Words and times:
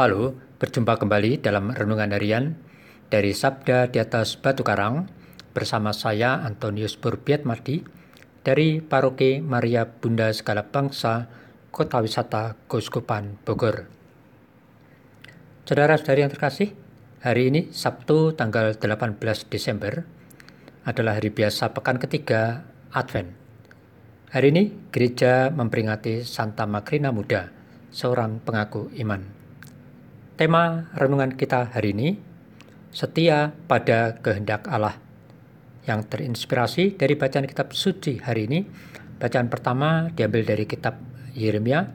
Halo, 0.00 0.32
berjumpa 0.56 0.96
kembali 0.96 1.44
dalam 1.44 1.76
Renungan 1.76 2.16
Harian 2.16 2.56
dari 3.12 3.36
Sabda 3.36 3.84
di 3.92 4.00
atas 4.00 4.32
Batu 4.32 4.64
Karang 4.64 5.12
bersama 5.52 5.92
saya 5.92 6.40
Antonius 6.40 6.96
Burbiatmadi 6.96 7.84
dari 8.40 8.80
Paroki 8.80 9.44
Maria 9.44 9.84
Bunda 9.84 10.32
Segala 10.32 10.64
Bangsa 10.64 11.28
Kota 11.68 12.00
Wisata 12.00 12.56
Kuskupan 12.64 13.44
Bogor. 13.44 13.92
Saudara-saudari 15.68 16.24
yang 16.24 16.32
terkasih, 16.32 16.72
hari 17.20 17.52
ini 17.52 17.68
Sabtu 17.68 18.32
tanggal 18.32 18.72
18 18.72 19.20
Desember 19.52 20.08
adalah 20.88 21.20
hari 21.20 21.28
biasa 21.28 21.76
pekan 21.76 22.00
ketiga 22.00 22.64
Advent. 22.96 23.36
Hari 24.32 24.48
ini 24.48 24.72
gereja 24.88 25.52
memperingati 25.52 26.24
Santa 26.24 26.64
Makrina 26.64 27.12
Muda, 27.12 27.52
seorang 27.92 28.40
pengaku 28.40 28.88
iman. 28.96 29.39
Tema 30.40 30.88
renungan 30.96 31.36
kita 31.36 31.68
hari 31.68 31.92
ini, 31.92 32.16
setia 32.96 33.52
pada 33.68 34.16
kehendak 34.24 34.64
Allah, 34.72 34.96
yang 35.84 36.00
terinspirasi 36.00 36.96
dari 36.96 37.12
bacaan 37.12 37.44
kitab 37.44 37.76
suci 37.76 38.24
hari 38.24 38.48
ini. 38.48 38.64
Bacaan 39.20 39.52
pertama 39.52 40.08
diambil 40.16 40.48
dari 40.48 40.64
kitab 40.64 40.96
Yeremia, 41.36 41.92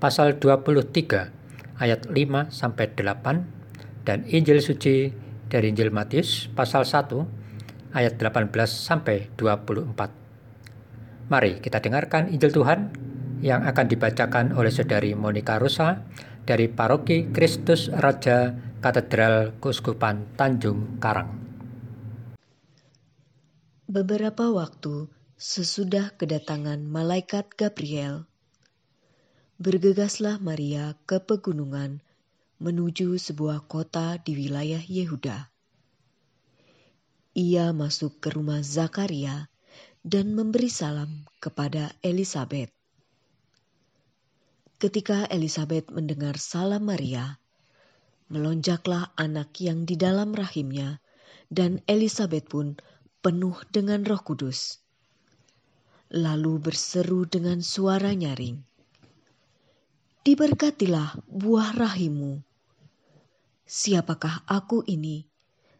pasal 0.00 0.40
23, 0.40 1.84
ayat 1.84 2.08
5 2.08 2.48
sampai 2.48 2.96
8, 2.96 4.08
dan 4.08 4.24
Injil 4.24 4.64
suci 4.64 5.12
dari 5.52 5.68
Injil 5.68 5.92
Matius, 5.92 6.48
pasal 6.48 6.88
1, 6.88 7.28
ayat 7.92 8.16
18 8.16 8.48
sampai 8.72 9.28
24. 9.36 11.28
Mari 11.28 11.60
kita 11.60 11.84
dengarkan 11.84 12.32
Injil 12.32 12.56
Tuhan 12.56 12.88
yang 13.44 13.68
akan 13.68 13.84
dibacakan 13.84 14.56
oleh 14.56 14.72
Saudari 14.72 15.12
Monica 15.12 15.60
Rosa 15.60 16.00
dari 16.44 16.68
Paroki 16.68 17.32
Kristus 17.32 17.88
Raja 17.88 18.52
Katedral 18.84 19.56
Kuskupan 19.58 20.36
Tanjung 20.36 21.00
Karang. 21.00 21.32
Beberapa 23.88 24.52
waktu 24.52 25.08
sesudah 25.40 26.12
kedatangan 26.20 26.84
malaikat 26.84 27.48
Gabriel, 27.56 28.28
bergegaslah 29.56 30.36
Maria 30.40 30.96
ke 31.08 31.20
pegunungan 31.20 32.04
menuju 32.60 33.16
sebuah 33.16 33.64
kota 33.64 34.20
di 34.20 34.36
wilayah 34.36 34.80
Yehuda. 34.80 35.48
Ia 37.34 37.74
masuk 37.74 38.22
ke 38.22 38.30
rumah 38.30 38.62
Zakaria 38.62 39.50
dan 40.04 40.36
memberi 40.36 40.70
salam 40.70 41.26
kepada 41.40 41.90
Elizabeth. 42.04 42.70
Ketika 44.74 45.30
Elizabeth 45.30 45.94
mendengar 45.94 46.34
salam 46.34 46.90
Maria, 46.90 47.38
melonjaklah 48.26 49.14
anak 49.14 49.54
yang 49.62 49.86
di 49.86 49.94
dalam 49.94 50.34
rahimnya, 50.34 50.98
dan 51.46 51.78
Elizabeth 51.86 52.50
pun 52.50 52.74
penuh 53.22 53.54
dengan 53.70 54.02
Roh 54.02 54.18
Kudus. 54.18 54.82
Lalu 56.10 56.58
berseru 56.58 57.22
dengan 57.22 57.62
suara 57.62 58.10
nyaring, 58.10 58.58
"Diberkatilah 60.26 61.22
buah 61.30 61.70
rahimu. 61.78 62.42
Siapakah 63.64 64.42
aku 64.50 64.82
ini 64.90 65.22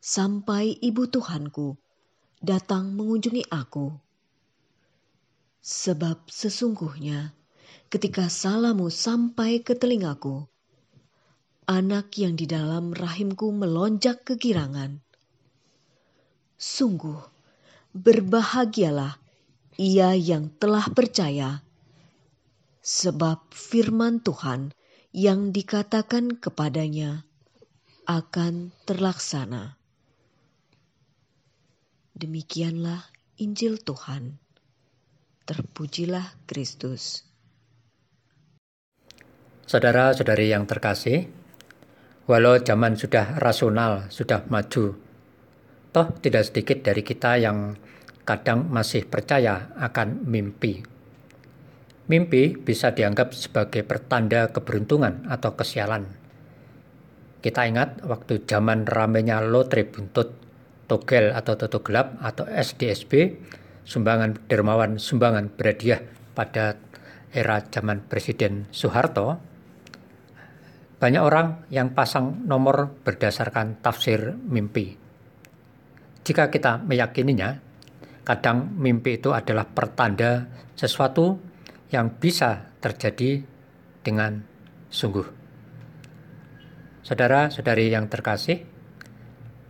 sampai 0.00 0.80
ibu 0.80 1.04
Tuhanku 1.06 1.76
datang 2.40 2.96
mengunjungi 2.96 3.52
aku?" 3.52 3.92
Sebab 5.60 6.32
sesungguhnya 6.32 7.37
ketika 7.88 8.28
salamu 8.28 8.88
sampai 8.88 9.64
ke 9.64 9.76
telingaku. 9.76 10.44
Anak 11.68 12.16
yang 12.16 12.36
di 12.36 12.48
dalam 12.48 12.96
rahimku 12.96 13.52
melonjak 13.52 14.24
kegirangan. 14.24 15.04
Sungguh, 16.56 17.20
berbahagialah 17.92 19.20
ia 19.76 20.16
yang 20.16 20.50
telah 20.58 20.88
percaya, 20.90 21.62
sebab 22.80 23.52
firman 23.52 24.24
Tuhan 24.24 24.72
yang 25.12 25.52
dikatakan 25.52 26.40
kepadanya 26.40 27.28
akan 28.08 28.72
terlaksana. 28.88 29.76
Demikianlah 32.16 33.04
Injil 33.38 33.78
Tuhan. 33.78 34.40
Terpujilah 35.46 36.26
Kristus. 36.50 37.27
Saudara-saudari 39.68 40.48
yang 40.48 40.64
terkasih, 40.64 41.28
walau 42.24 42.56
zaman 42.56 42.96
sudah 42.96 43.36
rasional, 43.36 44.08
sudah 44.08 44.48
maju, 44.48 44.96
toh 45.92 46.06
tidak 46.24 46.48
sedikit 46.48 46.80
dari 46.80 47.04
kita 47.04 47.36
yang 47.36 47.76
kadang 48.24 48.64
masih 48.72 49.04
percaya 49.04 49.68
akan 49.76 50.24
mimpi. 50.24 50.80
Mimpi 52.08 52.56
bisa 52.56 52.96
dianggap 52.96 53.36
sebagai 53.36 53.84
pertanda 53.84 54.48
keberuntungan 54.48 55.28
atau 55.28 55.52
kesialan. 55.52 56.08
Kita 57.44 57.68
ingat 57.68 58.00
waktu 58.08 58.48
zaman 58.48 58.88
ramenya 58.88 59.44
lotre 59.44 59.84
buntut, 59.84 60.32
togel 60.88 61.36
atau 61.36 61.60
toto 61.60 61.84
gelap 61.84 62.16
atau 62.24 62.48
SDSB, 62.48 63.36
sumbangan 63.84 64.48
dermawan 64.48 64.96
sumbangan 64.96 65.52
berhadiah 65.52 66.00
pada 66.32 66.80
era 67.36 67.60
zaman 67.68 68.00
Presiden 68.08 68.64
Soeharto, 68.72 69.57
banyak 70.98 71.22
orang 71.22 71.70
yang 71.70 71.94
pasang 71.94 72.42
nomor 72.42 72.90
berdasarkan 73.06 73.78
tafsir 73.78 74.34
mimpi. 74.34 74.98
Jika 76.26 76.50
kita 76.50 76.82
meyakininya, 76.82 77.54
kadang 78.26 78.74
mimpi 78.74 79.22
itu 79.22 79.30
adalah 79.30 79.64
pertanda 79.64 80.50
sesuatu 80.74 81.38
yang 81.94 82.18
bisa 82.18 82.74
terjadi 82.82 83.40
dengan 84.02 84.42
sungguh. 84.90 85.24
Saudara-saudari 87.06 87.88
yang 87.88 88.10
terkasih, 88.10 88.66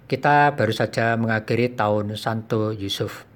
kita 0.08 0.56
baru 0.56 0.72
saja 0.72 1.14
mengakhiri 1.20 1.76
tahun 1.76 2.16
Santo 2.16 2.72
Yusuf. 2.72 3.28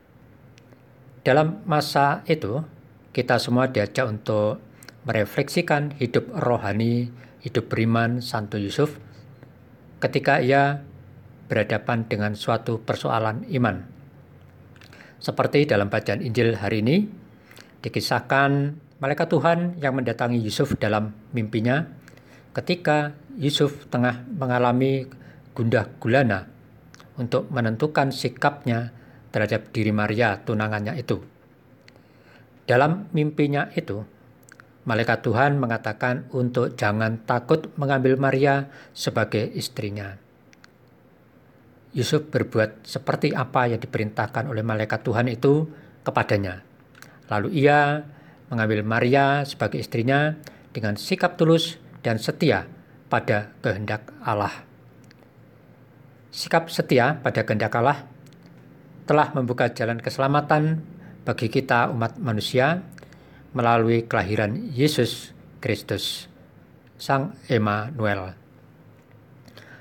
Dalam 1.22 1.62
masa 1.68 2.26
itu, 2.26 2.64
kita 3.12 3.38
semua 3.38 3.70
diajak 3.70 4.08
untuk 4.08 4.58
merefleksikan 5.06 5.94
hidup 6.00 6.32
rohani 6.34 7.12
hidup 7.42 7.68
beriman 7.68 8.22
Santo 8.22 8.56
Yusuf 8.56 8.98
ketika 9.98 10.42
ia 10.42 10.82
berhadapan 11.50 12.08
dengan 12.08 12.32
suatu 12.32 12.80
persoalan 12.80 13.44
iman. 13.52 13.86
Seperti 15.22 15.68
dalam 15.68 15.86
bacaan 15.86 16.24
Injil 16.24 16.58
hari 16.58 16.82
ini, 16.82 17.06
dikisahkan 17.84 18.74
malaikat 18.98 19.28
Tuhan 19.30 19.78
yang 19.78 19.94
mendatangi 19.94 20.42
Yusuf 20.42 20.74
dalam 20.78 21.14
mimpinya 21.30 21.86
ketika 22.54 23.14
Yusuf 23.38 23.86
tengah 23.90 24.26
mengalami 24.26 25.06
gundah 25.52 25.86
gulana 26.00 26.48
untuk 27.20 27.48
menentukan 27.52 28.10
sikapnya 28.10 28.90
terhadap 29.32 29.70
diri 29.70 29.92
Maria 29.92 30.40
tunangannya 30.40 30.96
itu. 30.96 31.20
Dalam 32.68 33.10
mimpinya 33.10 33.68
itu, 33.74 34.06
Malaikat 34.82 35.22
Tuhan 35.22 35.62
mengatakan 35.62 36.26
untuk 36.34 36.74
jangan 36.74 37.22
takut 37.22 37.70
mengambil 37.78 38.18
Maria 38.18 38.66
sebagai 38.90 39.46
istrinya. 39.54 40.18
Yusuf 41.94 42.26
berbuat 42.26 42.82
seperti 42.82 43.30
apa 43.30 43.70
yang 43.70 43.78
diperintahkan 43.78 44.50
oleh 44.50 44.64
malaikat 44.66 45.06
Tuhan 45.06 45.30
itu 45.30 45.70
kepadanya. 46.02 46.66
Lalu 47.30 47.62
ia 47.62 48.02
mengambil 48.50 48.82
Maria 48.82 49.46
sebagai 49.46 49.78
istrinya 49.78 50.34
dengan 50.74 50.98
sikap 50.98 51.38
tulus 51.38 51.78
dan 52.02 52.18
setia 52.18 52.66
pada 53.06 53.54
kehendak 53.62 54.10
Allah. 54.24 54.66
Sikap 56.32 56.72
setia 56.72 57.20
pada 57.22 57.44
kehendak 57.46 57.76
Allah 57.76 58.08
telah 59.04 59.30
membuka 59.36 59.68
jalan 59.70 60.00
keselamatan 60.00 60.80
bagi 61.22 61.52
kita 61.52 61.92
umat 61.92 62.16
manusia 62.18 62.82
melalui 63.52 64.08
kelahiran 64.08 64.72
Yesus 64.72 65.36
Kristus, 65.60 66.26
Sang 66.96 67.36
Emmanuel. 67.48 68.36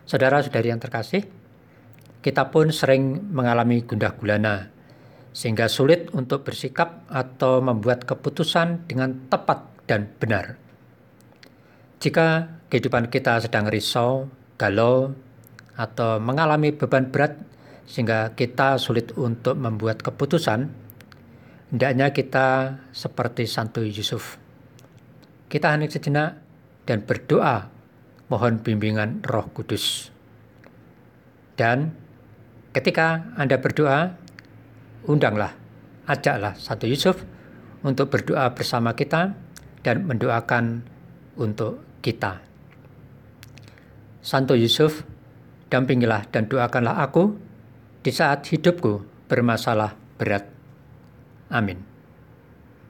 Saudara-saudari 0.04 0.76
yang 0.76 0.84
terkasih, 0.84 1.24
kita 2.20 2.52
pun 2.52 2.70
sering 2.70 3.32
mengalami 3.32 3.82
gundah 3.82 4.14
gulana, 4.14 4.70
sehingga 5.32 5.72
sulit 5.72 6.12
untuk 6.12 6.44
bersikap 6.44 7.08
atau 7.08 7.64
membuat 7.64 8.04
keputusan 8.04 8.86
dengan 8.92 9.26
tepat 9.32 9.64
dan 9.88 10.12
benar. 10.20 10.60
Jika 12.04 12.60
kehidupan 12.68 13.08
kita 13.08 13.40
sedang 13.40 13.72
risau, 13.72 14.28
galau, 14.60 15.16
atau 15.80 16.20
mengalami 16.20 16.76
beban 16.76 17.08
berat, 17.08 17.40
sehingga 17.88 18.36
kita 18.36 18.76
sulit 18.78 19.16
untuk 19.16 19.56
membuat 19.56 20.04
keputusan, 20.04 20.81
Hendaknya 21.72 22.12
kita 22.12 22.48
seperti 22.92 23.48
Santo 23.48 23.80
Yusuf. 23.80 24.36
Kita 25.48 25.72
hening 25.72 25.88
sejenak 25.88 26.36
dan 26.84 27.08
berdoa 27.08 27.72
mohon 28.28 28.60
bimbingan 28.60 29.24
Roh 29.24 29.48
Kudus. 29.56 30.12
Dan 31.56 31.96
ketika 32.76 33.24
Anda 33.40 33.64
berdoa, 33.64 34.20
undanglah, 35.08 35.56
ajaklah 36.12 36.60
Santo 36.60 36.92
Yusuf 36.92 37.24
untuk 37.88 38.12
berdoa 38.12 38.52
bersama 38.52 38.92
kita 38.92 39.32
dan 39.80 40.04
mendoakan 40.04 40.84
untuk 41.40 41.80
kita. 42.04 42.44
Santo 44.20 44.60
Yusuf, 44.60 45.08
dampingilah 45.72 46.28
dan 46.36 46.52
doakanlah 46.52 47.00
aku 47.00 47.32
di 48.04 48.12
saat 48.12 48.44
hidupku 48.52 49.08
bermasalah 49.32 49.96
berat. 50.20 50.61
아멘. 51.52 51.91